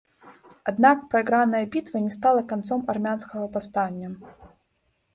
Аднак, 0.71 1.03
прайграная 1.11 1.61
бітва 1.77 2.03
не 2.07 2.11
стала 2.17 2.41
канцом 2.55 2.79
армянскага 2.97 3.43
паўстання. 3.59 4.09